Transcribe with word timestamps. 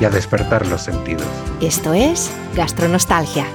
y 0.00 0.04
a 0.04 0.10
despertar 0.10 0.66
los 0.66 0.82
sentidos. 0.82 1.26
Esto 1.60 1.94
es 1.94 2.30
Gastronostalgia. 2.54 3.46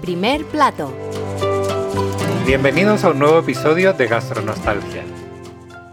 Primer 0.00 0.44
plato. 0.44 0.92
Bienvenidos 2.46 3.04
a 3.04 3.10
un 3.10 3.18
nuevo 3.18 3.38
episodio 3.38 3.92
de 3.94 4.06
Gastronostalgia. 4.06 5.02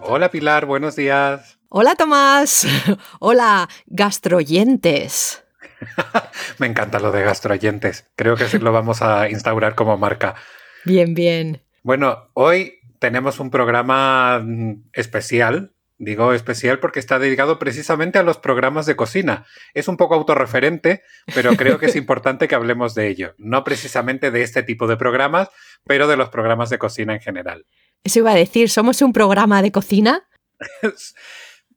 Hola 0.02 0.30
Pilar, 0.30 0.66
buenos 0.66 0.96
días. 0.96 1.58
Hola 1.70 1.96
Tomás. 1.96 2.68
Hola 3.20 3.70
gastroyentes. 3.85 5.44
Me 6.60 6.68
encanta 6.68 6.99
lo 6.99 7.12
de 7.12 7.24
gastroyentes. 7.24 8.05
Creo 8.16 8.35
que 8.35 8.49
sí 8.49 8.60
lo 8.60 8.74
vamos 8.74 9.02
a 9.02 9.30
instaurar 9.30 9.76
como 9.76 9.98
marca. 9.98 10.35
Bien, 10.84 11.13
bien. 11.13 11.62
Bueno, 11.84 12.30
hoy 12.34 12.80
tenemos 13.02 13.40
un 13.40 13.50
programa 13.50 14.40
mm, 14.40 14.91
especial. 14.94 15.73
Digo 15.98 16.34
especial 16.34 16.80
porque 16.80 17.00
está 17.00 17.20
dedicado 17.20 17.60
precisamente 17.60 18.20
a 18.20 18.24
los 18.24 18.38
programas 18.38 18.86
de 18.86 18.96
cocina. 18.96 19.46
Es 19.74 19.88
un 19.88 19.98
poco 19.98 20.16
autorreferente, 20.16 21.04
pero 21.34 21.55
creo 21.57 21.79
que 21.79 21.88
es 21.88 21.96
importante 22.04 22.48
que 22.48 22.55
hablemos 22.55 22.94
de 22.96 23.07
ello. 23.07 23.34
No 23.38 23.63
precisamente 23.63 24.29
de 24.29 24.44
este 24.44 24.62
tipo 24.63 24.88
de 24.88 24.98
programas, 24.98 25.49
pero 25.84 26.07
de 26.07 26.16
los 26.16 26.29
programas 26.29 26.70
de 26.70 26.77
cocina 26.77 27.13
en 27.13 27.22
general. 27.22 27.66
Eso 28.04 28.20
iba 28.20 28.32
a 28.32 28.35
decir, 28.35 28.70
¿somos 28.70 29.02
un 29.02 29.13
programa 29.13 29.62
de 29.63 29.72
cocina? 29.72 30.27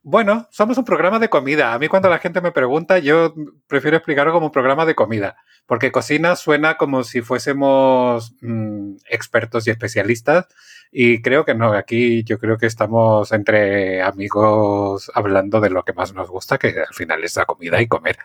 bueno, 0.05 0.47
somos 0.51 0.77
un 0.77 0.85
programa 0.85 1.19
de 1.19 1.31
comida. 1.31 1.73
A 1.73 1.79
mí 1.79 1.89
cuando 1.89 2.11
la 2.11 2.19
gente 2.19 2.43
me 2.43 2.53
pregunta, 2.53 2.99
yo 2.99 3.35
prefiero 3.67 3.97
explicarlo 3.97 4.33
como 4.33 4.47
un 4.47 4.53
programa 4.53 4.85
de 4.85 4.95
comida, 4.95 5.37
porque 5.67 5.91
cocina 5.91 6.37
suena 6.37 6.77
como 6.77 7.03
si 7.05 7.23
fuésemos 7.23 8.35
mmm, 8.43 8.97
expertos 9.09 9.67
y 9.67 9.71
especialistas 9.71 10.47
y 10.93 11.23
creo 11.23 11.45
que 11.45 11.55
no, 11.55 11.73
aquí 11.73 12.23
yo 12.23 12.39
creo 12.39 12.59
que 12.59 12.67
estamos 12.67 13.33
entre 13.33 14.03
amigos 14.03 15.11
hablando 15.15 15.61
de 15.61 15.71
lo 15.71 15.85
que 15.85 15.95
más 15.95 16.15
nos 16.15 16.31
gusta, 16.31 16.59
que 16.59 16.69
al 16.69 16.95
final 16.95 17.25
es 17.25 17.35
la 17.37 17.47
comida 17.47 17.81
y 17.81 17.89
comer. 17.89 18.19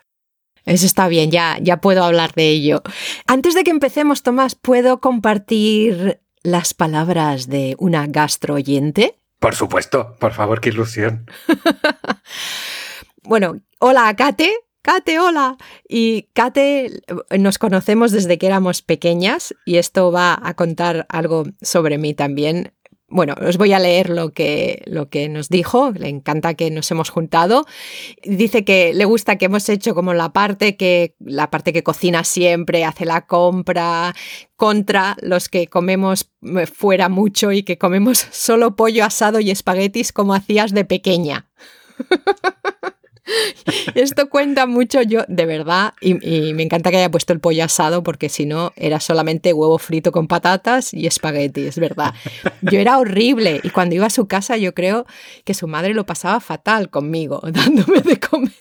Eso 0.66 0.86
está 0.86 1.08
bien, 1.08 1.31
ya, 1.31 1.58
ya 1.61 1.77
puedo 1.77 2.03
hablar 2.03 2.33
de 2.33 2.49
ello. 2.49 2.83
Antes 3.25 3.55
de 3.55 3.64
que 3.64 3.71
empecemos, 3.71 4.21
Tomás, 4.21 4.53
¿puedo 4.53 4.99
compartir 4.99 6.19
las 6.43 6.73
palabras 6.73 7.47
de 7.47 7.75
una 7.80 8.05
gastroyente? 8.05 9.16
Por 9.40 9.56
supuesto, 9.56 10.16
por 10.20 10.34
favor, 10.34 10.59
qué 10.62 10.70
ilusión. 10.70 11.26
bueno, 13.23 13.62
hola 13.80 14.14
Kate, 14.16 14.54
Kate, 14.82 15.20
hola. 15.20 15.58
Y 15.88 16.23
Kate, 16.34 17.02
nos 17.38 17.58
conocemos 17.58 18.12
desde 18.12 18.38
que 18.38 18.48
éramos 18.48 18.82
pequeñas 18.82 19.54
y 19.66 19.78
esto 19.78 20.12
va 20.12 20.40
a 20.42 20.54
contar 20.56 21.06
algo 21.10 21.45
sobre 21.62 21.98
mí 21.98 22.14
también. 22.14 22.73
Bueno, 23.09 23.35
os 23.45 23.57
voy 23.57 23.73
a 23.73 23.79
leer 23.79 24.09
lo 24.09 24.33
que, 24.33 24.83
lo 24.85 25.09
que 25.09 25.29
nos 25.29 25.49
dijo, 25.49 25.91
le 25.91 26.09
encanta 26.09 26.53
que 26.53 26.69
nos 26.69 26.89
hemos 26.91 27.09
juntado. 27.09 27.65
Dice 28.23 28.63
que 28.63 28.93
le 28.93 29.05
gusta 29.05 29.38
que 29.38 29.45
hemos 29.45 29.67
hecho 29.69 29.95
como 29.95 30.13
la 30.13 30.31
parte 30.31 30.77
que, 30.77 31.15
la 31.19 31.49
parte 31.49 31.73
que 31.73 31.83
cocina 31.83 32.23
siempre, 32.23 32.85
hace 32.85 33.05
la 33.05 33.25
compra, 33.25 34.15
contra 34.55 35.17
los 35.21 35.49
que 35.49 35.67
comemos 35.67 36.30
fuera 36.73 37.09
mucho 37.09 37.52
y 37.52 37.64
que 37.64 37.77
comemos 37.77 38.27
solo 38.31 38.75
pollo 38.75 39.05
asado 39.05 39.39
y 39.39 39.52
espaguetis 39.52 40.14
como 40.14 40.33
hacías 40.33 40.73
de 40.73 40.86
pequeña. 40.86 41.49
Esto 43.95 44.30
cuenta 44.30 44.66
mucho 44.66 45.02
yo, 45.02 45.22
de 45.28 45.45
verdad, 45.45 45.94
y, 46.02 46.17
y, 46.28 46.54
me 46.54 46.64
encanta 46.64 46.92
que 46.92 46.98
haya 46.98 47.12
puesto 47.12 47.34
el 47.34 47.40
pollo 47.40 47.64
asado 47.64 48.04
porque 48.04 48.30
si 48.30 48.45
no 48.45 48.73
era 48.76 49.00
solamente 49.00 49.54
huevo 49.54 49.78
frito 49.78 50.12
con 50.12 50.28
patatas 50.28 50.94
y 50.94 51.08
espagueti, 51.08 51.67
es 51.67 51.80
verdad. 51.80 52.14
Yo 52.62 52.80
era 52.80 52.98
horrible 52.98 53.60
y 53.64 53.70
cuando 53.70 53.95
iba 53.95 54.06
a 54.06 54.12
su 54.12 54.28
casa 54.28 54.58
yo 54.58 54.73
creo 54.73 55.06
que 55.45 55.54
su 55.54 55.67
madre 55.67 55.94
lo 55.94 56.06
pasaba 56.06 56.40
fatal 56.40 56.90
conmigo, 56.90 57.42
dándome 57.52 58.02
de 58.02 58.20
comer. 58.20 58.54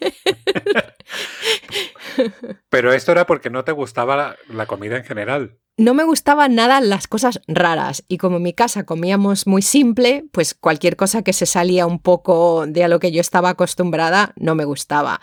Pero 2.68 2.92
esto 2.92 3.12
era 3.12 3.26
porque 3.26 3.50
no 3.50 3.64
te 3.64 3.72
gustaba 3.72 4.16
la, 4.16 4.36
la 4.48 4.66
comida 4.66 4.96
en 4.96 5.04
general 5.04 5.58
no 5.78 5.94
me 5.94 6.02
gustaban 6.02 6.56
nada 6.56 6.80
las 6.80 7.06
cosas 7.06 7.40
raras 7.46 8.04
y 8.08 8.18
como 8.18 8.38
en 8.38 8.42
mi 8.42 8.52
casa 8.52 8.84
comíamos 8.84 9.46
muy 9.46 9.62
simple, 9.62 10.24
pues 10.32 10.54
cualquier 10.54 10.96
cosa 10.96 11.22
que 11.22 11.32
se 11.32 11.46
salía 11.46 11.86
un 11.86 12.00
poco 12.00 12.66
de 12.66 12.82
a 12.82 12.88
lo 12.88 12.98
que 12.98 13.12
yo 13.12 13.20
estaba 13.20 13.50
acostumbrada 13.50 14.32
no 14.36 14.56
me 14.58 14.66
gustaba. 14.66 15.20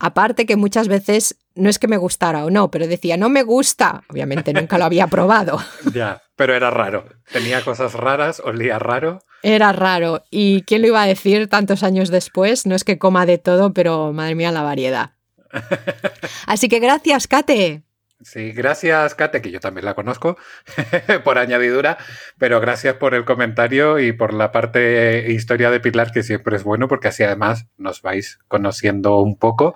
Aparte 0.00 0.46
que 0.46 0.56
muchas 0.56 0.88
veces 0.88 1.36
no 1.54 1.70
es 1.70 1.78
que 1.78 1.86
me 1.86 1.96
gustara 1.96 2.44
o 2.44 2.50
no, 2.50 2.72
pero 2.72 2.88
decía, 2.88 3.16
no 3.16 3.28
me 3.28 3.44
gusta. 3.44 4.02
Obviamente 4.08 4.52
nunca 4.52 4.76
lo 4.76 4.84
había 4.84 5.06
probado. 5.06 5.60
ya, 5.94 6.22
pero 6.34 6.56
era 6.56 6.70
raro. 6.70 7.06
Tenía 7.30 7.64
cosas 7.64 7.94
raras, 7.94 8.42
olía 8.44 8.80
raro. 8.80 9.20
Era 9.44 9.72
raro. 9.72 10.24
¿Y 10.28 10.62
quién 10.62 10.82
lo 10.82 10.88
iba 10.88 11.02
a 11.02 11.06
decir 11.06 11.48
tantos 11.48 11.84
años 11.84 12.10
después? 12.10 12.66
No 12.66 12.74
es 12.74 12.82
que 12.82 12.98
coma 12.98 13.26
de 13.26 13.38
todo, 13.38 13.72
pero 13.72 14.12
madre 14.12 14.34
mía 14.34 14.50
la 14.50 14.62
variedad. 14.62 15.12
Así 16.46 16.68
que 16.68 16.80
gracias, 16.80 17.28
Kate. 17.28 17.84
Sí, 18.24 18.52
gracias, 18.52 19.16
Kate, 19.16 19.42
que 19.42 19.50
yo 19.50 19.58
también 19.58 19.84
la 19.84 19.94
conozco 19.94 20.36
por 21.24 21.38
añadidura, 21.38 21.98
pero 22.38 22.60
gracias 22.60 22.94
por 22.94 23.14
el 23.14 23.24
comentario 23.24 23.98
y 23.98 24.12
por 24.12 24.32
la 24.32 24.52
parte 24.52 25.32
historia 25.32 25.70
de 25.70 25.80
Pilar, 25.80 26.12
que 26.12 26.22
siempre 26.22 26.54
es 26.54 26.62
bueno, 26.62 26.86
porque 26.86 27.08
así 27.08 27.24
además 27.24 27.66
nos 27.78 28.00
vais 28.00 28.38
conociendo 28.46 29.18
un 29.18 29.36
poco. 29.36 29.74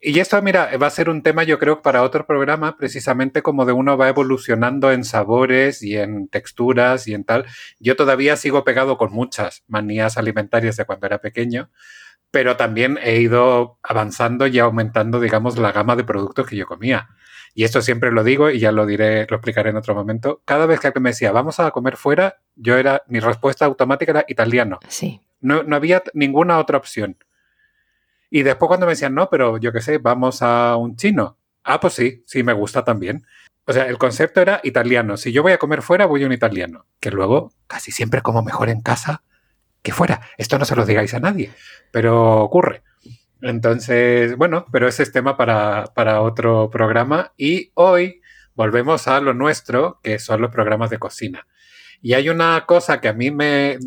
Y 0.00 0.18
esto, 0.18 0.40
mira, 0.42 0.76
va 0.76 0.88
a 0.88 0.90
ser 0.90 1.08
un 1.08 1.22
tema, 1.22 1.44
yo 1.44 1.58
creo, 1.58 1.80
para 1.80 2.02
otro 2.02 2.26
programa, 2.26 2.76
precisamente 2.76 3.40
como 3.40 3.64
de 3.64 3.72
uno 3.72 3.96
va 3.96 4.08
evolucionando 4.08 4.92
en 4.92 5.04
sabores 5.04 5.82
y 5.82 5.96
en 5.96 6.28
texturas 6.28 7.08
y 7.08 7.14
en 7.14 7.24
tal. 7.24 7.46
Yo 7.78 7.96
todavía 7.96 8.36
sigo 8.36 8.64
pegado 8.64 8.98
con 8.98 9.12
muchas 9.12 9.62
manías 9.66 10.18
alimentarias 10.18 10.76
de 10.76 10.84
cuando 10.84 11.06
era 11.06 11.20
pequeño, 11.20 11.70
pero 12.30 12.56
también 12.56 12.98
he 13.02 13.20
ido 13.20 13.78
avanzando 13.82 14.46
y 14.46 14.58
aumentando, 14.58 15.20
digamos, 15.20 15.56
la 15.56 15.72
gama 15.72 15.96
de 15.96 16.04
productos 16.04 16.46
que 16.46 16.56
yo 16.56 16.66
comía. 16.66 17.08
Y 17.54 17.64
esto 17.64 17.82
siempre 17.82 18.12
lo 18.12 18.24
digo 18.24 18.50
y 18.50 18.58
ya 18.58 18.72
lo 18.72 18.86
diré, 18.86 19.26
lo 19.28 19.36
explicaré 19.36 19.70
en 19.70 19.76
otro 19.76 19.94
momento. 19.94 20.42
Cada 20.44 20.66
vez 20.66 20.80
que 20.80 20.86
alguien 20.86 21.02
me 21.02 21.10
decía, 21.10 21.32
vamos 21.32 21.60
a 21.60 21.70
comer 21.70 21.96
fuera, 21.96 22.38
yo 22.56 22.76
era, 22.76 23.02
mi 23.08 23.20
respuesta 23.20 23.66
automática 23.66 24.12
era 24.12 24.24
italiano. 24.26 24.80
Sí. 24.88 25.20
No, 25.40 25.62
no 25.62 25.76
había 25.76 26.02
ninguna 26.14 26.58
otra 26.58 26.78
opción. 26.78 27.16
Y 28.30 28.42
después 28.42 28.68
cuando 28.68 28.86
me 28.86 28.92
decían, 28.92 29.14
no, 29.14 29.28
pero 29.28 29.58
yo 29.58 29.72
qué 29.72 29.82
sé, 29.82 29.98
vamos 29.98 30.40
a 30.40 30.76
un 30.76 30.96
chino. 30.96 31.36
Ah, 31.64 31.78
pues 31.78 31.92
sí, 31.92 32.22
sí, 32.26 32.42
me 32.42 32.54
gusta 32.54 32.84
también. 32.84 33.26
O 33.66 33.72
sea, 33.72 33.86
el 33.86 33.98
concepto 33.98 34.40
era 34.40 34.60
italiano. 34.64 35.16
Si 35.16 35.32
yo 35.32 35.42
voy 35.42 35.52
a 35.52 35.58
comer 35.58 35.82
fuera, 35.82 36.06
voy 36.06 36.22
a 36.24 36.26
un 36.26 36.32
italiano. 36.32 36.86
Que 36.98 37.10
luego 37.10 37.52
casi 37.66 37.92
siempre 37.92 38.22
como 38.22 38.42
mejor 38.42 38.70
en 38.70 38.80
casa 38.80 39.22
que 39.82 39.92
fuera. 39.92 40.22
Esto 40.38 40.58
no 40.58 40.64
se 40.64 40.76
lo 40.76 40.86
digáis 40.86 41.12
a 41.14 41.20
nadie, 41.20 41.52
pero 41.90 42.40
ocurre. 42.40 42.82
Entonces, 43.42 44.36
bueno, 44.36 44.66
pero 44.72 44.88
ese 44.88 45.02
es 45.02 45.12
tema 45.12 45.36
para, 45.36 45.84
para 45.94 46.22
otro 46.22 46.70
programa. 46.70 47.32
Y 47.36 47.72
hoy 47.74 48.22
volvemos 48.54 49.08
a 49.08 49.20
lo 49.20 49.34
nuestro, 49.34 50.00
que 50.02 50.18
son 50.18 50.40
los 50.40 50.52
programas 50.52 50.90
de 50.90 50.98
cocina. 50.98 51.46
Y 52.00 52.14
hay 52.14 52.28
una 52.28 52.64
cosa 52.66 53.00
que 53.00 53.08
a 53.08 53.12
mí 53.12 53.30
me, 53.30 53.78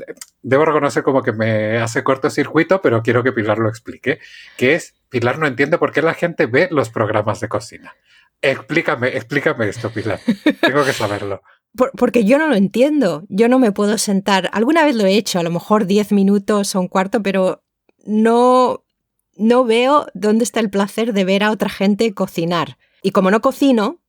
debo 0.42 0.66
reconocer 0.66 1.04
como 1.04 1.22
que 1.22 1.34
me 1.34 1.78
hace 1.78 2.04
cortocircuito, 2.04 2.82
pero 2.82 3.02
quiero 3.02 3.24
que 3.24 3.34
Pilar 3.34 3.58
lo 3.58 3.68
explique, 3.68 4.20
que 4.58 4.76
es, 4.76 4.96
Pilar 5.10 5.38
no 5.38 5.48
entiende 5.48 5.78
por 5.78 5.92
qué 5.92 6.02
la 6.02 6.14
gente 6.14 6.46
ve 6.46 6.70
los 6.72 6.90
programas 6.90 7.42
de 7.42 7.50
cocina. 7.50 7.96
Explícame, 8.42 9.10
explícame 9.10 9.68
esto, 9.68 9.90
Pilar. 9.90 10.20
Tengo 10.62 10.86
que 10.86 10.94
saberlo. 10.94 11.42
Por, 11.78 11.92
porque 11.92 12.24
yo 12.24 12.38
no 12.38 12.48
lo 12.48 12.56
entiendo. 12.56 13.26
Yo 13.28 13.50
no 13.50 13.60
me 13.60 13.74
puedo 13.74 13.98
sentar. 13.98 14.50
Alguna 14.54 14.86
vez 14.86 14.96
lo 14.96 15.06
he 15.06 15.18
hecho, 15.18 15.40
a 15.40 15.44
lo 15.44 15.52
mejor 15.52 15.86
10 15.86 16.14
minutos 16.14 16.74
o 16.74 16.80
un 16.80 16.88
cuarto, 16.88 17.22
pero 17.22 17.66
no, 18.06 18.85
no 19.36 19.66
veo 19.66 20.08
dónde 20.14 20.44
está 20.44 20.60
el 20.60 20.70
placer 20.70 21.14
de 21.14 21.26
ver 21.26 21.44
a 21.44 21.52
otra 21.52 21.70
gente 21.70 22.14
cocinar. 22.14 22.78
Y 23.02 23.12
como 23.12 23.32
no 23.32 23.42
cocino, 23.42 24.00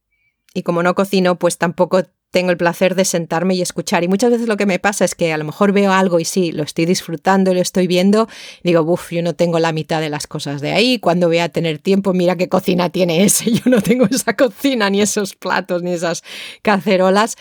y 0.54 0.62
como 0.62 0.82
no 0.82 0.94
cocino, 0.94 1.38
pues 1.38 1.58
tampoco 1.58 2.04
tengo 2.30 2.50
el 2.50 2.56
placer 2.56 2.94
de 2.94 3.04
sentarme 3.04 3.54
y 3.54 3.62
escuchar. 3.62 4.04
Y 4.04 4.08
muchas 4.08 4.30
veces 4.30 4.48
lo 4.48 4.56
que 4.56 4.66
me 4.66 4.78
pasa 4.78 5.04
es 5.04 5.14
que 5.14 5.32
a 5.32 5.38
lo 5.38 5.44
mejor 5.44 5.72
veo 5.72 5.92
algo 5.92 6.20
y 6.20 6.24
sí, 6.24 6.52
lo 6.52 6.62
estoy 6.62 6.84
disfrutando, 6.84 7.54
lo 7.54 7.60
estoy 7.60 7.86
viendo, 7.86 8.28
digo, 8.62 8.82
uff, 8.82 9.12
yo 9.12 9.22
no 9.22 9.34
tengo 9.34 9.58
la 9.58 9.72
mitad 9.72 10.00
de 10.00 10.10
las 10.10 10.26
cosas 10.26 10.60
de 10.60 10.72
ahí. 10.72 10.98
Cuando 10.98 11.28
voy 11.28 11.38
a 11.38 11.48
tener 11.48 11.78
tiempo, 11.78 12.12
mira 12.12 12.36
qué 12.36 12.48
cocina 12.48 12.90
tiene 12.90 13.24
ese. 13.24 13.50
Yo 13.52 13.70
no 13.70 13.80
tengo 13.80 14.06
esa 14.10 14.36
cocina, 14.36 14.90
ni 14.90 15.00
esos 15.00 15.34
platos, 15.34 15.82
ni 15.82 15.92
esas 15.92 16.22
cacerolas. 16.62 17.36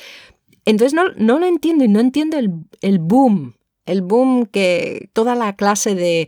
Entonces 0.66 0.94
no, 0.94 1.10
no 1.18 1.40
lo 1.40 1.46
entiendo 1.46 1.84
y 1.84 1.88
no 1.88 2.00
entiendo 2.00 2.38
el, 2.38 2.52
el 2.82 3.00
boom, 3.00 3.56
el 3.86 4.02
boom 4.02 4.46
que 4.46 5.10
toda 5.14 5.36
la 5.36 5.56
clase 5.56 5.94
de 5.94 6.28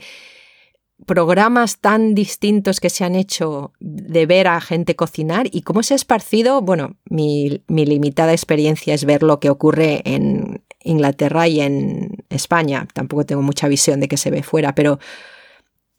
programas 1.06 1.80
tan 1.80 2.16
distintos 2.16 2.80
que 2.80 2.90
se 2.90 3.04
han 3.04 3.16
hecho 3.16 3.74
de 3.80 4.26
ver 4.26 4.48
a 4.48 4.60
gente 4.60 4.96
cocinar 4.96 5.48
y 5.52 5.62
cómo 5.62 5.84
se 5.84 5.94
ha 5.94 5.96
esparcido, 5.96 6.62
bueno, 6.62 6.98
mi, 7.06 7.64
mi, 7.68 7.86
limitada 7.86 8.32
experiencia 8.32 8.94
es 8.94 9.06
ver 9.06 9.24
lo 9.24 9.40
que 9.40 9.50
ocurre 9.50 10.02
en 10.06 10.64
Inglaterra 10.84 11.48
y 11.48 11.62
en 11.62 12.26
España. 12.30 12.88
Tampoco 12.94 13.26
tengo 13.26 13.42
mucha 13.42 13.68
visión 13.68 14.00
de 14.00 14.08
que 14.08 14.18
se 14.18 14.32
ve 14.32 14.42
fuera, 14.42 14.74
pero, 14.74 15.00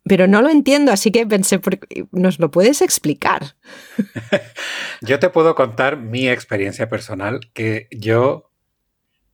pero 0.05 0.27
no 0.27 0.43
lo 0.43 0.49
entiendo, 0.49 0.91
así 0.91 1.13
que 1.13 1.27
pensé, 1.27 1.61
¿nos 2.11 2.41
lo 2.41 2.51
puedes 2.51 2.83
explicar? 2.83 3.55
yo 5.01 5.19
te 5.21 5.31
puedo 5.31 5.55
contar 5.55 5.97
mi 5.97 6.29
experiencia 6.29 6.89
personal, 6.89 7.41
que 7.53 7.89
yo 7.93 8.51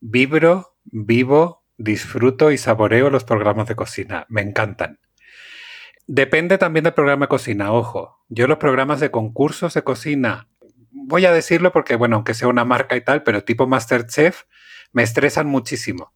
vibro, 0.01 0.77
vivo, 0.85 1.65
disfruto 1.79 2.53
y 2.53 2.59
saboreo 2.59 3.09
los 3.09 3.25
programas 3.25 3.67
de 3.67 3.77
cocina. 3.77 4.27
Me 4.29 4.43
encantan. 4.43 4.99
Depende 6.07 6.59
también 6.59 6.85
del 6.85 6.93
programa 6.93 7.25
de 7.25 7.29
cocina, 7.29 7.73
ojo. 7.73 8.25
Yo 8.29 8.47
los 8.47 8.59
programas 8.59 9.01
de 9.01 9.11
concursos 9.11 9.73
de 9.75 9.83
cocina, 9.83 10.49
voy 10.91 11.25
a 11.25 11.33
decirlo 11.33 11.73
porque, 11.73 11.97
bueno, 11.97 12.17
aunque 12.17 12.35
sea 12.35 12.49
una 12.49 12.65
marca 12.65 12.97
y 12.97 13.01
tal, 13.01 13.23
pero 13.23 13.43
tipo 13.43 13.67
Masterchef, 13.67 14.43
me 14.93 15.03
estresan 15.03 15.47
muchísimo. 15.47 16.13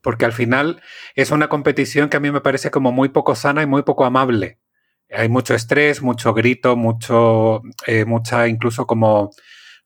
Porque 0.00 0.24
al 0.24 0.32
final 0.32 0.80
es 1.14 1.30
una 1.30 1.48
competición 1.48 2.08
que 2.08 2.16
a 2.16 2.20
mí 2.20 2.30
me 2.30 2.40
parece 2.40 2.70
como 2.70 2.92
muy 2.92 3.10
poco 3.10 3.34
sana 3.34 3.62
y 3.62 3.66
muy 3.66 3.82
poco 3.82 4.06
amable. 4.06 4.58
Hay 5.10 5.28
mucho 5.28 5.54
estrés, 5.54 6.00
mucho 6.00 6.32
grito, 6.32 6.76
mucho, 6.76 7.62
eh, 7.86 8.06
mucha 8.06 8.48
incluso 8.48 8.86
como 8.86 9.30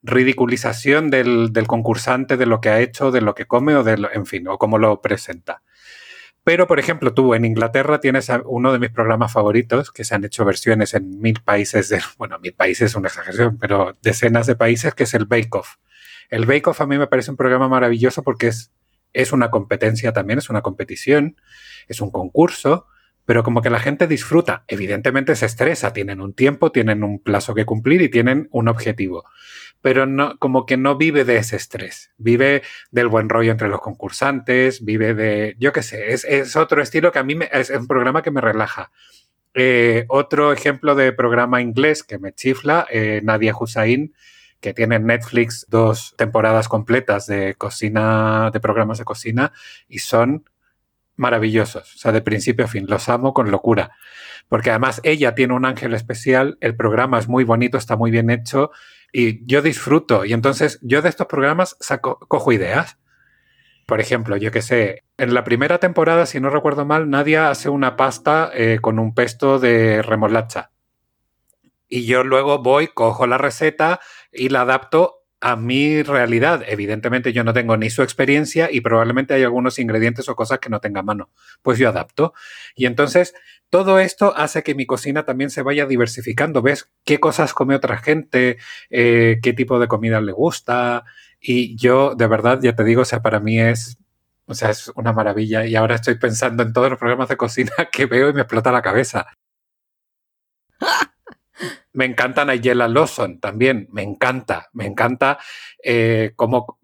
ridiculización 0.02 1.10
del, 1.10 1.52
del, 1.52 1.66
concursante, 1.66 2.36
de 2.36 2.46
lo 2.46 2.60
que 2.60 2.68
ha 2.68 2.80
hecho, 2.80 3.10
de 3.10 3.22
lo 3.22 3.34
que 3.34 3.46
come 3.46 3.74
o 3.74 3.82
de 3.82 3.96
lo, 3.96 4.12
en 4.12 4.26
fin, 4.26 4.46
o 4.46 4.58
cómo 4.58 4.78
lo 4.78 5.00
presenta. 5.00 5.62
Pero, 6.44 6.66
por 6.66 6.78
ejemplo, 6.78 7.14
tú 7.14 7.34
en 7.34 7.46
Inglaterra 7.46 8.00
tienes 8.00 8.30
uno 8.44 8.72
de 8.72 8.78
mis 8.78 8.90
programas 8.90 9.32
favoritos, 9.32 9.90
que 9.90 10.04
se 10.04 10.14
han 10.14 10.24
hecho 10.24 10.44
versiones 10.44 10.92
en 10.92 11.20
mil 11.20 11.40
países, 11.42 11.88
de, 11.88 12.00
bueno, 12.18 12.38
mil 12.38 12.52
países 12.52 12.90
es 12.90 12.96
una 12.96 13.08
exageración, 13.08 13.56
pero 13.58 13.96
decenas 14.02 14.46
de 14.46 14.54
países, 14.54 14.94
que 14.94 15.04
es 15.04 15.14
el 15.14 15.24
Bake 15.24 15.48
Off. 15.52 15.76
El 16.28 16.44
Bake 16.44 16.68
Off 16.68 16.82
a 16.82 16.86
mí 16.86 16.98
me 16.98 17.06
parece 17.06 17.30
un 17.30 17.38
programa 17.38 17.68
maravilloso 17.68 18.22
porque 18.22 18.48
es, 18.48 18.72
es 19.14 19.32
una 19.32 19.50
competencia 19.50 20.12
también, 20.12 20.38
es 20.38 20.50
una 20.50 20.60
competición, 20.60 21.36
es 21.88 22.02
un 22.02 22.10
concurso, 22.10 22.86
pero 23.24 23.42
como 23.42 23.62
que 23.62 23.70
la 23.70 23.80
gente 23.80 24.06
disfruta. 24.06 24.64
Evidentemente 24.68 25.36
se 25.36 25.46
estresa, 25.46 25.94
tienen 25.94 26.20
un 26.20 26.34
tiempo, 26.34 26.72
tienen 26.72 27.04
un 27.04 27.20
plazo 27.20 27.54
que 27.54 27.64
cumplir 27.64 28.02
y 28.02 28.10
tienen 28.10 28.48
un 28.50 28.68
objetivo 28.68 29.24
pero 29.84 30.06
no, 30.06 30.38
como 30.38 30.64
que 30.64 30.78
no 30.78 30.96
vive 30.96 31.26
de 31.26 31.36
ese 31.36 31.56
estrés. 31.56 32.10
Vive 32.16 32.62
del 32.90 33.08
buen 33.08 33.28
rollo 33.28 33.52
entre 33.52 33.68
los 33.68 33.82
concursantes, 33.82 34.82
vive 34.82 35.12
de, 35.12 35.56
yo 35.58 35.74
qué 35.74 35.82
sé, 35.82 36.14
es, 36.14 36.56
otro 36.56 36.80
estilo 36.80 37.12
que 37.12 37.18
a 37.18 37.22
mí 37.22 37.34
me, 37.34 37.50
es 37.52 37.68
un 37.68 37.86
programa 37.86 38.22
que 38.22 38.30
me 38.30 38.40
relaja. 38.40 38.92
Eh, 39.52 40.06
otro 40.08 40.54
ejemplo 40.54 40.94
de 40.94 41.12
programa 41.12 41.60
inglés 41.60 42.02
que 42.02 42.18
me 42.18 42.32
chifla, 42.32 42.86
eh, 42.90 43.20
Nadia 43.24 43.54
Hussain, 43.54 44.14
que 44.58 44.72
tiene 44.72 44.96
en 44.96 45.04
Netflix 45.04 45.66
dos 45.68 46.14
temporadas 46.16 46.66
completas 46.66 47.26
de 47.26 47.54
cocina, 47.54 48.50
de 48.54 48.60
programas 48.60 48.96
de 48.96 49.04
cocina, 49.04 49.52
y 49.86 49.98
son 49.98 50.48
maravillosos. 51.16 51.94
O 51.94 51.98
sea, 51.98 52.10
de 52.10 52.22
principio 52.22 52.64
a 52.64 52.68
fin, 52.68 52.86
los 52.88 53.10
amo 53.10 53.34
con 53.34 53.50
locura. 53.50 53.90
Porque 54.48 54.70
además 54.70 55.02
ella 55.04 55.34
tiene 55.34 55.52
un 55.52 55.66
ángel 55.66 55.92
especial, 55.92 56.56
el 56.62 56.74
programa 56.74 57.18
es 57.18 57.28
muy 57.28 57.44
bonito, 57.44 57.76
está 57.76 57.96
muy 57.96 58.10
bien 58.10 58.30
hecho 58.30 58.70
y 59.14 59.46
yo 59.46 59.62
disfruto. 59.62 60.24
Y 60.24 60.32
entonces 60.32 60.80
yo 60.82 61.00
de 61.00 61.08
estos 61.08 61.28
programas 61.28 61.76
saco, 61.78 62.18
cojo 62.26 62.52
ideas. 62.52 62.98
Por 63.86 64.00
ejemplo, 64.00 64.36
yo 64.36 64.50
que 64.50 64.60
sé, 64.60 65.04
en 65.18 65.34
la 65.34 65.44
primera 65.44 65.78
temporada, 65.78 66.26
si 66.26 66.40
no 66.40 66.50
recuerdo 66.50 66.84
mal, 66.84 67.08
Nadia 67.08 67.48
hace 67.48 67.68
una 67.68 67.96
pasta 67.96 68.50
eh, 68.52 68.80
con 68.82 68.98
un 68.98 69.14
pesto 69.14 69.60
de 69.60 70.02
remolacha. 70.02 70.72
Y 71.88 72.06
yo 72.06 72.24
luego 72.24 72.58
voy, 72.58 72.88
cojo 72.88 73.28
la 73.28 73.38
receta 73.38 74.00
y 74.32 74.48
la 74.48 74.62
adapto 74.62 75.20
a 75.44 75.56
mi 75.56 76.02
realidad. 76.02 76.62
Evidentemente 76.66 77.34
yo 77.34 77.44
no 77.44 77.52
tengo 77.52 77.76
ni 77.76 77.90
su 77.90 78.02
experiencia 78.02 78.70
y 78.72 78.80
probablemente 78.80 79.34
hay 79.34 79.42
algunos 79.42 79.78
ingredientes 79.78 80.26
o 80.30 80.34
cosas 80.34 80.58
que 80.58 80.70
no 80.70 80.80
tenga 80.80 81.00
a 81.00 81.02
mano. 81.02 81.28
Pues 81.60 81.78
yo 81.78 81.90
adapto. 81.90 82.32
Y 82.74 82.86
entonces 82.86 83.34
todo 83.68 83.98
esto 83.98 84.34
hace 84.34 84.62
que 84.62 84.74
mi 84.74 84.86
cocina 84.86 85.26
también 85.26 85.50
se 85.50 85.60
vaya 85.60 85.84
diversificando. 85.84 86.62
¿Ves 86.62 86.90
qué 87.04 87.20
cosas 87.20 87.52
come 87.52 87.74
otra 87.74 87.98
gente? 87.98 88.56
Eh, 88.88 89.38
¿Qué 89.42 89.52
tipo 89.52 89.78
de 89.78 89.86
comida 89.86 90.18
le 90.22 90.32
gusta? 90.32 91.04
Y 91.38 91.76
yo, 91.76 92.14
de 92.14 92.26
verdad, 92.26 92.60
ya 92.62 92.74
te 92.74 92.82
digo, 92.82 93.02
o 93.02 93.04
sea, 93.04 93.20
para 93.20 93.38
mí 93.38 93.60
es, 93.60 93.98
o 94.46 94.54
sea, 94.54 94.70
es 94.70 94.90
una 94.94 95.12
maravilla. 95.12 95.66
Y 95.66 95.76
ahora 95.76 95.96
estoy 95.96 96.14
pensando 96.14 96.62
en 96.62 96.72
todos 96.72 96.88
los 96.88 96.98
programas 96.98 97.28
de 97.28 97.36
cocina 97.36 97.72
que 97.92 98.06
veo 98.06 98.30
y 98.30 98.32
me 98.32 98.40
explota 98.40 98.72
la 98.72 98.80
cabeza. 98.80 99.26
Me 101.92 102.04
encanta 102.04 102.44
Nigella 102.44 102.88
Lawson 102.88 103.40
también, 103.40 103.88
me 103.92 104.02
encanta, 104.02 104.68
me 104.72 104.86
encanta 104.86 105.38
eh, 105.82 106.32
como 106.36 106.78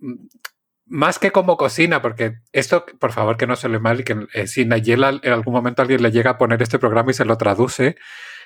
más 0.87 1.20
que 1.20 1.31
como 1.31 1.56
cocina, 1.56 2.02
porque 2.02 2.40
esto, 2.52 2.84
por 2.99 3.12
favor, 3.12 3.37
que 3.37 3.46
no 3.46 3.56
se 3.56 3.69
le 3.69 3.78
mal 3.78 4.05
que 4.05 4.26
eh, 4.34 4.46
si 4.49 4.64
Nayela 4.64 5.20
en 5.22 5.32
algún 5.32 5.55
momento 5.55 5.82
alguien 5.82 6.02
le 6.02 6.11
llega 6.11 6.32
a 6.32 6.38
poner 6.38 6.61
este 6.62 6.81
programa 6.81 7.12
y 7.12 7.14
se 7.14 7.25
lo 7.25 7.38
traduce, 7.38 7.96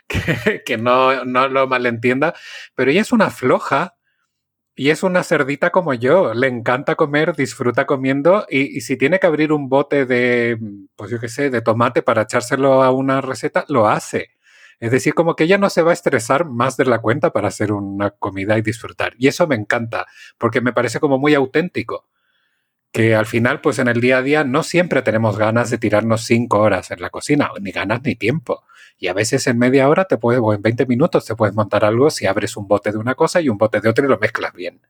que, 0.67 0.77
no, 0.77 1.25
no, 1.25 1.49
lo 1.49 1.67
malentienda, 1.67 2.35
pero 2.75 2.91
ella 2.91 3.01
es 3.01 3.13
una 3.13 3.31
floja 3.31 3.97
y 4.75 4.91
es 4.91 5.03
una 5.03 5.23
cerdita 5.23 5.71
como 5.71 5.95
yo, 5.95 6.35
le 6.35 6.49
encanta 6.49 6.97
comer, 6.97 7.35
disfruta 7.35 7.87
comiendo 7.87 8.47
y, 8.51 8.77
y 8.77 8.81
si 8.83 8.99
tiene 8.99 9.19
que 9.21 9.27
abrir 9.27 9.53
un 9.53 9.69
bote 9.71 10.05
de, 10.05 10.59
pues 10.97 11.11
yo 11.11 11.21
qué 11.21 11.29
sé, 11.29 11.49
de 11.49 11.63
tomate 11.63 12.03
para 12.03 12.23
echárselo 12.23 12.83
a 12.83 12.91
una 12.91 13.21
receta, 13.23 13.65
lo 13.69 13.89
hace. 13.89 14.33
Es 14.81 14.91
decir, 14.91 15.15
como 15.15 15.37
que 15.37 15.45
ella 15.45 15.59
no 15.59 15.71
se 15.71 15.83
va 15.83 15.91
a 15.91 15.95
estresar 15.95 16.45
más 16.47 16.77
de 16.77 16.85
la 16.85 17.01
cuenta 17.01 17.33
para 17.33 17.49
hacer 17.49 17.73
una 17.73 18.11
comida 18.11 18.59
y 18.59 18.63
disfrutar. 18.63 19.15
Y 19.19 19.29
eso 19.29 19.47
me 19.47 19.55
encanta, 19.55 20.07
porque 20.39 20.61
me 20.61 20.73
parece 20.73 21.01
como 21.01 21.19
muy 21.19 21.35
auténtico 21.35 22.07
que 22.95 23.17
al 23.17 23.27
final, 23.27 23.61
pues 23.61 23.81
en 23.81 23.89
el 23.89 24.01
día 24.01 24.19
a 24.19 24.23
día 24.23 24.45
no 24.45 24.63
siempre 24.63 25.03
tenemos 25.03 25.37
ganas 25.37 25.69
de 25.69 25.79
tirarnos 25.79 26.23
cinco 26.27 26.61
horas 26.61 26.93
en 26.93 27.01
la 27.01 27.11
cocina, 27.11 27.51
ni 27.61 27.73
ganas 27.73 28.03
ni 28.05 28.15
tiempo. 28.15 28.63
Y 28.99 29.09
a 29.09 29.13
veces 29.13 29.49
en 29.49 29.59
media 29.59 29.89
hora 29.89 30.05
te 30.05 30.17
puedes, 30.17 30.41
o 30.41 30.55
en 30.55 30.63
20 30.63 30.87
minutos 30.87 31.25
te 31.25 31.35
puedes 31.35 31.57
montar 31.57 31.85
algo 31.85 32.09
si 32.11 32.27
abres 32.27 32.57
un 32.57 32.69
bote 32.69 32.93
de 32.93 32.99
una 32.99 33.17
cosa 33.17 33.41
y 33.41 33.49
un 33.49 33.59
bote 33.59 33.81
de 33.81 33.89
otra 33.89 34.05
y 34.05 34.09
lo 34.09 34.19
mezclas 34.21 34.53
bien. 34.53 34.81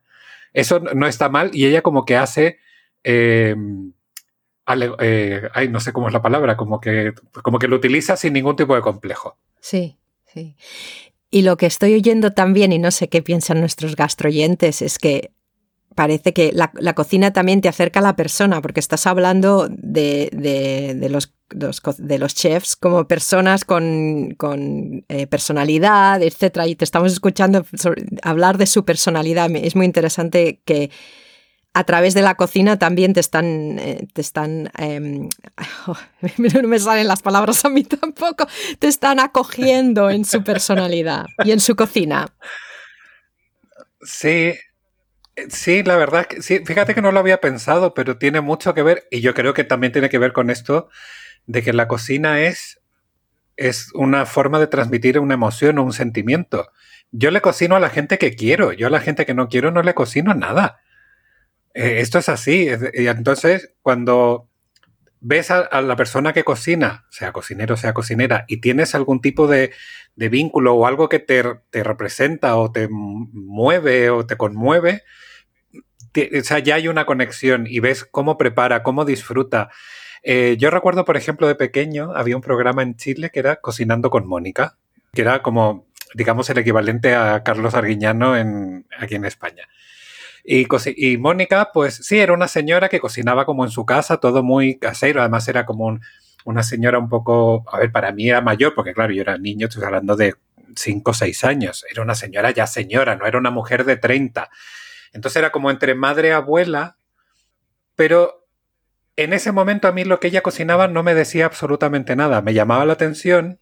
Eso 0.52 0.80
no 0.80 1.06
está 1.06 1.30
mal 1.30 1.50
y 1.54 1.64
ella 1.64 1.80
como 1.80 2.04
que 2.04 2.18
hace, 2.18 2.58
em, 3.02 3.94
eh, 5.00 5.48
ay, 5.54 5.68
no 5.68 5.80
sé 5.80 5.94
cómo 5.94 6.08
es 6.08 6.12
la 6.12 6.20
palabra, 6.20 6.58
como 6.58 6.80
que, 6.82 7.14
como 7.42 7.58
que 7.58 7.68
lo 7.68 7.76
utiliza 7.76 8.16
sin 8.16 8.34
ningún 8.34 8.56
tipo 8.56 8.74
de 8.74 8.82
complejo. 8.82 9.38
Sí, 9.64 9.98
sí. 10.26 10.56
Y 11.30 11.40
lo 11.40 11.56
que 11.56 11.64
estoy 11.64 11.94
oyendo 11.94 12.32
también, 12.32 12.70
y 12.70 12.78
no 12.78 12.90
sé 12.90 13.08
qué 13.08 13.22
piensan 13.22 13.60
nuestros 13.60 13.96
gastroyentes, 13.96 14.82
es 14.82 14.98
que 14.98 15.32
parece 15.94 16.34
que 16.34 16.52
la, 16.52 16.92
cocina 16.92 17.32
también 17.32 17.62
te 17.62 17.70
acerca 17.70 18.00
a 18.00 18.02
la 18.02 18.14
persona, 18.14 18.60
porque 18.60 18.80
estás 18.80 19.06
hablando 19.06 19.68
de, 19.70 20.28
los, 21.10 21.32
de 21.48 22.18
los 22.18 22.34
chefs 22.34 22.76
como 22.76 23.08
personas 23.08 23.64
con, 23.64 24.36
eh, 25.08 25.26
personalidad, 25.28 26.22
etcétera, 26.22 26.66
y 26.66 26.76
te 26.76 26.84
estamos 26.84 27.10
escuchando 27.10 27.64
hablar 28.22 28.58
de 28.58 28.66
su 28.66 28.84
personalidad. 28.84 29.50
Es 29.56 29.76
muy 29.76 29.86
interesante 29.86 30.60
que 30.66 30.90
a 31.74 31.84
través 31.84 32.14
de 32.14 32.22
la 32.22 32.36
cocina 32.36 32.78
también 32.78 33.12
te 33.12 33.20
están, 33.20 33.78
eh, 33.78 34.06
te 34.12 34.20
están, 34.20 34.70
em, 34.78 35.28
no 36.38 36.68
me 36.68 36.78
salen 36.78 37.08
las 37.08 37.20
palabras 37.20 37.64
a 37.64 37.68
mí 37.68 37.84
tampoco, 37.84 38.46
te 38.78 38.88
están 38.88 39.20
acogiendo 39.20 40.08
en 40.08 40.24
su 40.24 40.42
personalidad 40.42 41.26
y 41.44 41.50
en 41.50 41.60
su 41.60 41.76
cocina. 41.76 42.28
Sí, 44.02 44.54
Sí, 45.48 45.82
la 45.82 45.96
verdad, 45.96 46.26
que, 46.26 46.42
sí, 46.42 46.60
fíjate 46.64 46.94
que 46.94 47.02
no 47.02 47.10
lo 47.10 47.18
había 47.18 47.40
pensado, 47.40 47.92
pero 47.92 48.18
tiene 48.18 48.40
mucho 48.40 48.72
que 48.72 48.84
ver, 48.84 49.08
y 49.10 49.20
yo 49.20 49.34
creo 49.34 49.52
que 49.52 49.64
también 49.64 49.92
tiene 49.92 50.08
que 50.08 50.18
ver 50.18 50.32
con 50.32 50.48
esto, 50.48 50.88
de 51.46 51.62
que 51.62 51.72
la 51.72 51.88
cocina 51.88 52.40
es, 52.42 52.80
es 53.56 53.90
una 53.94 54.26
forma 54.26 54.60
de 54.60 54.68
transmitir 54.68 55.18
una 55.18 55.34
emoción 55.34 55.78
o 55.78 55.82
un 55.82 55.92
sentimiento. 55.92 56.70
Yo 57.10 57.30
le 57.32 57.40
cocino 57.40 57.74
a 57.74 57.80
la 57.80 57.90
gente 57.90 58.16
que 58.18 58.36
quiero, 58.36 58.72
yo 58.72 58.86
a 58.86 58.90
la 58.90 59.00
gente 59.00 59.26
que 59.26 59.34
no 59.34 59.48
quiero 59.48 59.72
no 59.72 59.82
le 59.82 59.94
cocino 59.94 60.34
nada. 60.34 60.80
Eh, 61.74 62.00
esto 62.00 62.18
es 62.18 62.28
así, 62.28 62.68
y 62.94 63.06
entonces 63.08 63.74
cuando 63.82 64.48
ves 65.20 65.50
a, 65.50 65.80
la 65.80 65.96
persona 65.96 66.32
que 66.32 66.44
cocina, 66.44 67.06
sea 67.10 67.32
cocinero, 67.32 67.76
sea 67.76 67.94
cocinera, 67.94 68.44
y 68.46 68.60
tienes 68.60 68.94
algún 68.94 69.20
tipo 69.20 69.48
de, 69.48 69.72
de 70.16 70.28
vínculo 70.28 70.74
o 70.74 70.86
algo 70.86 71.08
que 71.08 71.18
te, 71.18 71.42
te, 71.70 71.82
representa 71.82 72.56
o 72.56 72.70
te 72.70 72.88
mueve 72.88 74.10
o 74.10 74.26
te 74.26 74.36
conmueve, 74.36 75.02
o 76.16 76.44
sea, 76.44 76.58
ya 76.60 76.76
hay 76.76 76.88
una 76.88 77.06
conexión 77.06 77.66
y 77.68 77.80
ves 77.80 78.04
cómo 78.04 78.38
prepara, 78.38 78.82
cómo 78.82 79.04
disfruta. 79.04 79.70
Eh, 80.22 80.56
yo 80.58 80.70
recuerdo, 80.70 81.04
por 81.04 81.16
ejemplo, 81.16 81.48
de 81.48 81.54
pequeño, 81.54 82.12
había 82.14 82.36
un 82.36 82.42
programa 82.42 82.82
en 82.82 82.96
Chile 82.96 83.30
que 83.30 83.40
era 83.40 83.56
Cocinando 83.56 84.10
con 84.10 84.26
Mónica, 84.26 84.78
que 85.12 85.22
era 85.22 85.42
como, 85.42 85.86
digamos, 86.14 86.48
el 86.50 86.58
equivalente 86.58 87.14
a 87.14 87.42
Carlos 87.42 87.74
Arguiñano 87.74 88.36
en, 88.36 88.86
aquí 88.98 89.16
en 89.16 89.24
España. 89.24 89.68
Y, 90.44 91.16
Mónica, 91.16 91.70
pues 91.72 91.96
sí, 91.96 92.18
era 92.18 92.34
una 92.34 92.48
señora 92.48 92.90
que 92.90 93.00
cocinaba 93.00 93.46
como 93.46 93.64
en 93.64 93.70
su 93.70 93.86
casa, 93.86 94.18
todo 94.18 94.42
muy 94.42 94.78
casero, 94.78 95.20
además 95.20 95.48
era 95.48 95.64
como 95.64 95.98
una 96.44 96.62
señora 96.62 96.98
un 96.98 97.08
poco, 97.08 97.64
a 97.72 97.78
ver, 97.78 97.90
para 97.90 98.12
mí 98.12 98.28
era 98.28 98.42
mayor, 98.42 98.74
porque 98.74 98.92
claro, 98.92 99.14
yo 99.14 99.22
era 99.22 99.38
niño, 99.38 99.68
estoy 99.68 99.84
hablando 99.84 100.16
de 100.16 100.34
5 100.76 101.10
o 101.10 101.14
6 101.14 101.44
años, 101.44 101.86
era 101.90 102.02
una 102.02 102.14
señora 102.14 102.50
ya 102.50 102.66
señora, 102.66 103.16
no 103.16 103.26
era 103.26 103.38
una 103.38 103.50
mujer 103.50 103.84
de 103.84 103.96
30. 103.96 104.50
Entonces 105.14 105.36
era 105.36 105.50
como 105.50 105.70
entre 105.70 105.94
madre 105.94 106.28
y 106.28 106.32
abuela, 106.32 106.98
pero 107.96 108.46
en 109.16 109.32
ese 109.32 109.50
momento 109.50 109.88
a 109.88 109.92
mí 109.92 110.04
lo 110.04 110.20
que 110.20 110.28
ella 110.28 110.42
cocinaba 110.42 110.88
no 110.88 111.02
me 111.02 111.14
decía 111.14 111.46
absolutamente 111.46 112.16
nada, 112.16 112.42
me 112.42 112.52
llamaba 112.52 112.84
la 112.84 112.94
atención, 112.94 113.60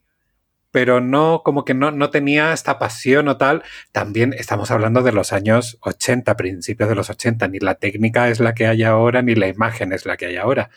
pero 0.73 1.01
no, 1.01 1.43
como 1.45 1.65
que 1.65 1.75
no, 1.75 1.91
no 1.91 2.09
tenía 2.09 2.51
esta 2.51 2.79
pasión 2.79 3.27
o 3.27 3.37
tal. 3.37 3.61
También 3.91 4.33
estamos 4.33 4.71
hablando 4.71 5.03
de 5.03 5.11
los 5.11 5.31
años 5.31 5.77
80, 5.81 6.35
principios 6.35 6.89
de 6.89 6.95
los 6.95 7.11
80, 7.11 7.47
ni 7.49 7.59
la 7.59 7.75
técnica 7.75 8.27
es 8.29 8.39
la 8.39 8.55
que 8.55 8.65
hay 8.65 8.81
ahora, 8.81 9.21
ni 9.21 9.35
la 9.35 9.47
imagen 9.47 9.93
es 9.93 10.07
la 10.07 10.17
que 10.17 10.25
hay 10.25 10.37
ahora. 10.37 10.71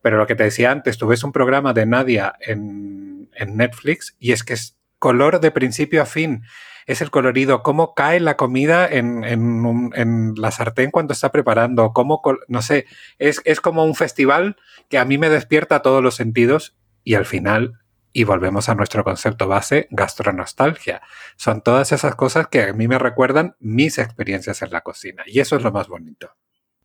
Pero 0.00 0.16
lo 0.16 0.26
que 0.26 0.36
te 0.36 0.44
decía 0.44 0.70
antes, 0.70 0.96
tú 0.96 1.06
ves 1.06 1.22
un 1.22 1.32
programa 1.32 1.74
de 1.74 1.84
Nadia 1.84 2.32
en, 2.40 3.28
en 3.34 3.58
Netflix 3.58 4.16
y 4.18 4.32
es 4.32 4.42
que 4.42 4.54
es 4.54 4.78
color 4.98 5.38
de 5.38 5.50
principio 5.50 6.00
a 6.00 6.06
fin 6.06 6.44
es 6.86 7.00
el 7.00 7.10
colorido, 7.10 7.62
cómo 7.62 7.94
cae 7.94 8.18
la 8.18 8.36
comida 8.36 8.88
en, 8.88 9.22
en, 9.22 10.34
la 10.34 10.50
sartén 10.50 10.90
cuando 10.90 11.12
está 11.12 11.30
preparando, 11.30 11.92
cómo, 11.92 12.20
no 12.48 12.60
sé, 12.60 12.86
es, 13.20 13.40
es 13.44 13.60
como 13.60 13.84
un 13.84 13.94
festival 13.94 14.56
que 14.88 14.98
a 14.98 15.04
mí 15.04 15.16
me 15.16 15.28
despierta 15.28 15.82
todos 15.82 16.02
los 16.02 16.16
sentidos 16.16 16.74
y 17.04 17.14
al 17.14 17.24
final 17.24 17.81
y 18.12 18.24
volvemos 18.24 18.68
a 18.68 18.74
nuestro 18.74 19.04
concepto 19.04 19.48
base, 19.48 19.88
gastronostalgia. 19.90 21.02
Son 21.36 21.62
todas 21.62 21.92
esas 21.92 22.14
cosas 22.14 22.48
que 22.48 22.62
a 22.62 22.72
mí 22.72 22.88
me 22.88 22.98
recuerdan 22.98 23.56
mis 23.58 23.98
experiencias 23.98 24.62
en 24.62 24.70
la 24.70 24.82
cocina. 24.82 25.22
Y 25.26 25.40
eso 25.40 25.56
es 25.56 25.62
lo 25.62 25.72
más 25.72 25.88
bonito 25.88 26.36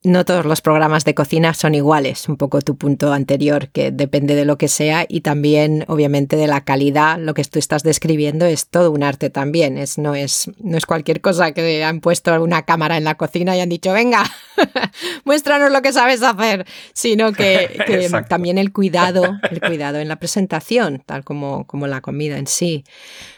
no 0.07 0.25
todos 0.25 0.45
los 0.45 0.61
programas 0.61 1.05
de 1.05 1.13
cocina 1.13 1.53
son 1.53 1.75
iguales, 1.75 2.27
un 2.29 2.37
poco 2.37 2.61
tu 2.61 2.77
punto 2.77 3.13
anterior, 3.13 3.69
que 3.69 3.91
depende 3.91 4.35
de 4.35 4.45
lo 4.45 4.57
que 4.57 4.67
sea 4.67 5.05
y 5.07 5.21
también 5.21 5.85
obviamente 5.87 6.35
de 6.35 6.47
la 6.47 6.61
calidad, 6.61 7.19
lo 7.19 7.33
que 7.33 7.43
tú 7.43 7.59
estás 7.59 7.83
describiendo 7.83 8.45
es 8.45 8.67
todo 8.67 8.91
un 8.91 9.03
arte 9.03 9.29
también, 9.29 9.77
es, 9.77 9.97
no, 9.97 10.15
es, 10.15 10.49
no 10.59 10.77
es 10.77 10.85
cualquier 10.85 11.21
cosa 11.21 11.51
que 11.51 11.83
han 11.83 12.01
puesto 12.01 12.41
una 12.41 12.63
cámara 12.63 12.97
en 12.97 13.03
la 13.03 13.15
cocina 13.15 13.55
y 13.55 13.59
han 13.59 13.69
dicho, 13.69 13.93
venga, 13.93 14.23
muéstranos 15.25 15.71
lo 15.71 15.81
que 15.81 15.93
sabes 15.93 16.23
hacer, 16.23 16.65
sino 16.93 17.31
que, 17.33 18.09
también 18.27 18.57
el 18.57 18.71
cuidado, 18.71 19.37
el 19.49 19.61
cuidado 19.67 19.99
en 19.99 20.07
la 20.07 20.17
presentación, 20.17 21.03
tal 21.05 21.23
como, 21.23 21.65
como 21.65 21.87
la 21.87 22.01
comida 22.01 22.37
en 22.37 22.47
sí. 22.47 22.83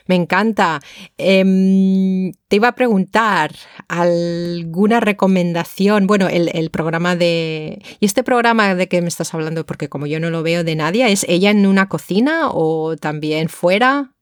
Me 0.10 0.16
encanta. 0.16 0.80
Em, 1.20 2.32
te 2.48 2.56
iba 2.56 2.70
a 2.70 2.76
preguntar 2.76 3.52
alguna 3.88 5.00
recomendación. 5.00 6.08
Bueno, 6.08 6.28
el, 6.28 6.72
programa 6.72 7.16
de. 7.16 7.80
¿Y 8.00 8.08
este 8.08 8.24
programa 8.24 8.74
de 8.74 8.88
que 8.88 9.04
me 9.04 9.08
estás 9.08 9.36
hablando? 9.36 9.68
Porque 9.68 9.88
como 9.88 10.08
yo 10.08 10.20
no 10.20 10.32
lo 10.32 10.42
veo 10.42 10.64
de 10.64 10.76
nadie, 10.76 11.12
¿es 11.12 11.28
ella 11.30 11.52
en 11.52 11.68
una 11.68 11.90
cocina 11.90 12.50
o 12.50 12.98
también 12.98 13.50
fuera? 13.50 14.16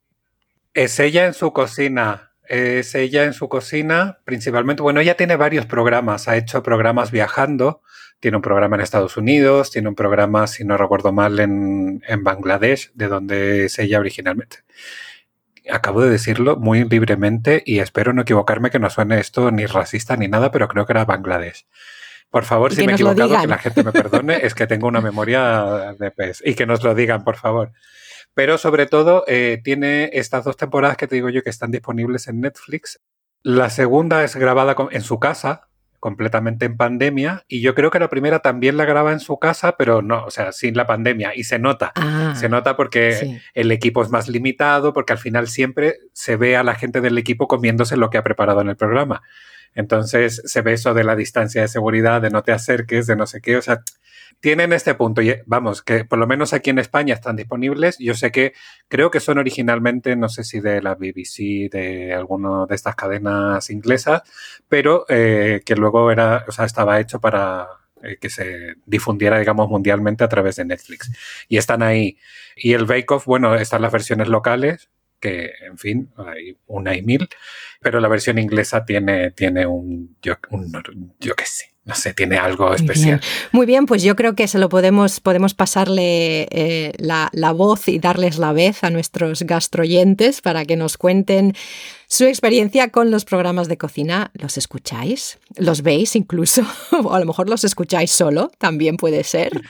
Es 0.74 1.00
ella 1.00 1.26
en 1.26 1.34
su 1.34 1.54
cocina. 1.54 2.34
Es 2.50 2.94
ella 2.94 3.24
en 3.24 3.32
su 3.32 3.48
cocina, 3.48 4.20
principalmente. 4.26 4.84
Bueno, 4.84 5.00
ella 5.00 5.16
tiene 5.16 5.38
varios 5.38 5.68
programas. 5.68 6.28
Ha 6.28 6.36
hecho 6.36 6.64
programas 6.64 7.12
viajando. 7.12 7.82
Tiene 8.20 8.36
un 8.36 8.44
programa 8.44 8.76
en 8.76 8.82
Estados 8.82 9.16
Unidos, 9.16 9.72
tiene 9.72 9.88
un 9.88 9.96
programa, 9.96 10.48
si 10.48 10.66
no 10.66 10.76
recuerdo 10.76 11.14
mal, 11.14 11.40
en, 11.40 12.04
en 12.06 12.24
Bangladesh, 12.26 12.92
de 12.94 13.08
donde 13.08 13.66
es 13.66 13.80
ella 13.80 14.00
originalmente 14.00 14.66
acabo 15.70 16.02
de 16.02 16.10
decirlo 16.10 16.58
muy 16.58 16.84
libremente 16.84 17.64
y 17.66 17.80
espero 17.80 18.14
no 18.14 18.22
equivocarme 18.22 18.70
que 18.70 18.80
no 18.80 18.90
suene 18.90 19.20
esto 19.20 19.52
ni 19.52 19.66
racista 19.66 20.16
ni 20.18 20.28
nada, 20.28 20.52
pero 20.52 20.68
creo 20.68 20.86
que 20.86 20.94
era 20.94 21.06
Bangladesh. 21.06 21.66
Por 22.30 22.44
favor, 22.44 22.74
si 22.74 22.86
me 22.86 22.92
he 22.92 22.96
equivocado, 22.96 23.42
que 23.42 23.48
la 23.48 23.58
gente 23.58 23.84
me 23.84 23.92
perdone, 23.92 24.40
es 24.44 24.54
que 24.54 24.68
tengo 24.68 24.88
una 24.88 25.02
memoria 25.02 25.96
de 25.98 26.12
pez. 26.12 26.42
Y 26.44 26.56
que 26.56 26.66
nos 26.66 26.84
lo 26.84 26.94
digan, 26.94 27.24
por 27.24 27.38
favor. 27.38 27.72
Pero 28.34 28.58
sobre 28.58 28.86
todo, 28.86 29.24
eh, 29.28 29.62
tiene 29.64 30.10
estas 30.14 30.44
dos 30.44 30.58
temporadas 30.58 30.98
que 30.98 31.08
te 31.08 31.16
digo 31.16 31.30
yo 31.30 31.42
que 31.42 31.50
están 31.50 31.72
disponibles 31.72 32.28
en 32.28 32.42
Netflix. 32.42 33.00
La 33.44 33.70
segunda 33.70 34.24
es 34.24 34.36
grabada 34.36 34.76
en 34.92 35.02
su 35.02 35.20
casa, 35.20 35.67
completamente 36.08 36.66
en 36.66 36.78
pandemia 36.78 37.44
y 37.50 37.60
yo 37.60 37.76
creo 37.76 37.92
que 37.92 38.00
la 38.00 38.08
primera 38.08 38.40
también 38.40 38.78
la 38.78 38.86
graba 38.86 39.12
en 39.12 39.20
su 39.20 39.40
casa, 39.40 39.76
pero 39.78 40.02
no, 40.02 40.24
o 40.24 40.32
sea, 40.32 40.54
sin 40.54 40.78
la 40.78 40.88
pandemia 40.88 41.36
y 41.36 41.44
se 41.44 41.60
nota, 41.60 41.92
ah, 41.96 42.34
se 42.34 42.48
nota 42.48 42.78
porque 42.78 43.42
el 43.54 43.74
equipo 43.74 44.02
es 44.02 44.10
más 44.10 44.30
limitado, 44.30 44.94
porque 44.94 45.12
al 45.12 45.20
final 45.20 45.50
siempre 45.50 45.98
se 46.14 46.38
ve 46.38 46.56
a 46.56 46.64
la 46.64 46.76
gente 46.76 47.02
del 47.02 47.18
equipo 47.18 47.50
comiéndose 47.50 47.98
lo 47.98 48.10
que 48.10 48.18
ha 48.18 48.24
preparado 48.24 48.62
en 48.62 48.70
el 48.70 48.78
programa. 48.78 49.22
Entonces 49.76 50.42
se 50.46 50.62
ve 50.62 50.72
eso 50.72 50.94
de 50.94 51.04
la 51.04 51.18
distancia 51.18 51.62
de 51.62 51.68
seguridad, 51.68 52.22
de 52.22 52.30
no 52.30 52.42
te 52.42 52.54
acerques, 52.54 53.06
de 53.06 53.18
no 53.18 53.28
sé 53.28 53.42
qué, 53.42 53.58
o 53.58 53.62
sea, 53.62 53.82
tienen 54.40 54.74
este 54.74 54.96
punto. 54.96 55.22
Y 55.22 55.36
vamos, 55.46 55.82
que 55.82 56.06
por 56.06 56.20
lo 56.20 56.28
menos 56.28 56.54
aquí 56.54 56.70
en 56.70 56.80
España 56.80 57.14
están 57.14 57.36
disponibles. 57.36 57.98
Yo 58.00 58.14
sé 58.14 58.32
que 58.32 58.54
creo 58.88 59.12
que 59.12 59.20
son 59.20 59.38
originalmente, 59.38 60.16
no 60.16 60.30
sé 60.30 60.44
si 60.44 60.60
de 60.60 60.82
la 60.82 60.96
BBC, 60.96 61.70
de 61.72 62.14
alguna 62.14 62.66
de 62.66 62.76
estas 62.76 62.96
cadenas 62.96 63.70
inglesas, 63.70 64.22
pero 64.68 65.06
eh, 65.10 65.62
que 65.66 65.76
luego 65.76 66.12
era, 66.12 66.46
o 66.48 66.52
sea, 66.52 66.66
estaba 66.66 67.00
hecho 67.00 67.20
para 67.20 67.68
eh, 68.04 68.18
que 68.20 68.30
se 68.30 68.76
difundiera, 68.86 69.40
digamos, 69.40 69.70
mundialmente 69.70 70.24
a 70.24 70.30
través 70.30 70.58
de 70.58 70.66
Netflix. 70.66 71.12
Y 71.48 71.58
están 71.58 71.82
ahí. 71.82 72.18
Y 72.56 72.74
el 72.74 72.86
Bake 72.86 73.12
Off, 73.12 73.26
bueno, 73.26 73.56
están 73.56 73.82
las 73.82 73.92
versiones 73.92 74.28
locales, 74.28 74.90
que, 75.20 75.52
en 75.66 75.78
fin, 75.78 76.12
hay 76.18 76.58
una 76.68 76.96
y 76.96 77.02
mil, 77.02 77.28
pero 77.82 78.00
la 78.00 78.08
versión 78.08 78.38
inglesa 78.38 78.86
tiene, 78.86 79.32
tiene 79.32 79.66
un, 79.66 80.16
yo, 80.22 80.36
un, 80.52 81.16
yo 81.20 81.36
qué 81.36 81.46
sé, 81.46 81.74
no 81.88 81.96
sé, 81.96 82.14
tiene 82.14 82.38
algo 82.38 82.74
especial. 82.74 83.22
Muy 83.54 83.66
bien, 83.66 83.86
pues 83.86 84.04
yo 84.04 84.18
creo 84.18 84.36
que 84.36 84.50
se 84.50 84.60
lo 84.60 84.68
podemos, 84.68 85.22
podemos 85.22 85.54
pasarle 85.54 86.48
eh, 86.52 86.92
la, 86.98 87.30
voz 87.54 87.88
y 87.88 87.98
darles 87.98 88.38
la 88.38 88.52
vez 88.52 88.84
a 88.84 88.90
nuestros 88.90 89.44
gastroyentes 89.44 90.42
para 90.42 90.66
que 90.66 90.76
nos 90.76 90.98
cuenten 90.98 91.56
su 92.08 92.26
experiencia 92.26 92.90
con 92.90 93.10
los 93.10 93.24
programas 93.24 93.70
de 93.70 93.78
cocina. 93.78 94.32
¿Los 94.34 94.58
escucháis? 94.58 95.40
¿Los 95.56 95.82
veis 95.82 96.18
incluso? 96.18 96.64
o 96.92 97.14
a 97.14 97.20
lo 97.22 97.26
mejor 97.26 97.50
los 97.50 97.64
escucháis 97.64 98.12
solo, 98.12 98.52
también 98.58 98.98
puede 98.98 99.24
ser. 99.24 99.62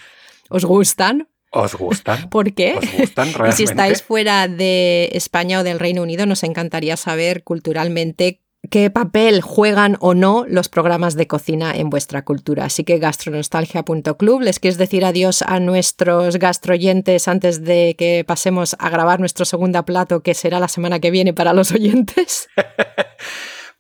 ¿Os 0.50 0.66
gustan? 0.66 1.28
¿Os 1.52 1.76
gustan? 1.76 2.30
¿Por 2.32 2.52
qué? 2.56 2.80
¿Os 2.82 2.98
gustan 2.98 3.32
realmente? 3.34 3.50
Y 3.64 3.68
si 3.68 3.72
estáis 3.72 4.02
fuera 4.02 4.48
de 4.48 5.10
España 5.14 5.60
o 5.60 5.64
del 5.64 5.78
Reino 5.78 6.02
Unido, 6.02 6.26
nos 6.26 6.44
encantaría 6.44 6.98
saber 6.98 7.44
culturalmente 7.44 8.42
qué 8.70 8.90
papel 8.90 9.42
juegan 9.42 9.98
o 10.00 10.14
no 10.14 10.46
los 10.48 10.70
programas 10.70 11.16
de 11.16 11.28
cocina 11.28 11.76
en 11.76 11.90
vuestra 11.90 12.24
cultura. 12.24 12.66
Así 12.66 12.84
que 12.84 13.00
gastronostalgia.club, 13.00 14.42
¿les 14.42 14.60
quieres 14.60 14.78
decir 14.78 15.06
adiós 15.06 15.42
a 15.42 15.60
nuestros 15.60 16.38
gastroyentes 16.38 17.28
antes 17.28 17.64
de 17.64 17.96
que 17.98 18.24
pasemos 18.26 18.76
a 18.80 18.90
grabar 18.90 19.20
nuestro 19.20 19.46
segundo 19.46 19.84
plato 19.86 20.22
que 20.22 20.34
será 20.34 20.60
la 20.60 20.68
semana 20.68 21.00
que 21.00 21.12
viene 21.12 21.34
para 21.34 21.54
los 21.54 21.72
oyentes? 21.72 22.50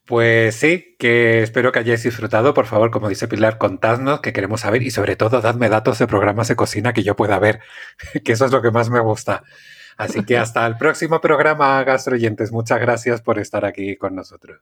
Pues 0.07 0.55
sí, 0.55 0.95
que 0.97 1.43
espero 1.43 1.73
que 1.73 1.79
hayáis 1.79 2.01
disfrutado. 2.01 2.53
Por 2.53 2.65
favor, 2.65 2.91
como 2.91 3.09
dice 3.09 3.27
Pilar, 3.27 3.57
contadnos 3.57 4.21
que 4.21 4.31
queremos 4.31 4.61
saber 4.61 4.81
y 4.81 4.89
sobre 4.89 5.17
todo 5.17 5.41
dadme 5.41 5.67
datos 5.67 5.99
de 5.99 6.07
programas 6.07 6.47
de 6.47 6.55
cocina 6.55 6.93
que 6.93 7.03
yo 7.03 7.17
pueda 7.17 7.37
ver, 7.39 7.59
que 8.23 8.31
eso 8.31 8.45
es 8.45 8.53
lo 8.53 8.61
que 8.61 8.71
más 8.71 8.89
me 8.89 9.01
gusta. 9.01 9.43
Así 9.97 10.23
que 10.23 10.37
hasta 10.37 10.65
el 10.67 10.77
próximo 10.77 11.19
programa, 11.19 11.83
gastroyentes. 11.83 12.51
Muchas 12.51 12.79
gracias 12.79 13.21
por 13.21 13.39
estar 13.39 13.65
aquí 13.65 13.95
con 13.95 14.15
nosotros. 14.15 14.59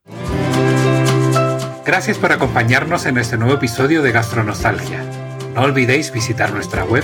Gracias 1.86 2.18
por 2.18 2.32
acompañarnos 2.32 3.06
en 3.06 3.18
este 3.18 3.38
nuevo 3.38 3.56
episodio 3.56 4.02
de 4.02 4.12
Gastronostalgia. 4.12 5.04
No 5.54 5.62
olvidéis 5.62 6.12
visitar 6.12 6.52
nuestra 6.52 6.84
web 6.86 7.04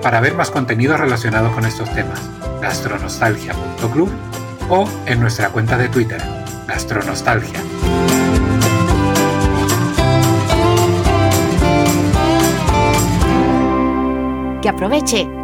para 0.00 0.20
ver 0.20 0.34
más 0.34 0.50
contenido 0.50 0.96
relacionado 0.96 1.52
con 1.52 1.66
estos 1.66 1.92
temas, 1.92 2.20
gastronostalgia.club 2.60 4.10
o 4.70 4.88
en 5.06 5.20
nuestra 5.20 5.50
cuenta 5.50 5.76
de 5.76 5.88
Twitter, 5.88 6.22
Gastronostalgia. 6.66 7.60
Que 14.62 14.68
aproveche 14.68 15.41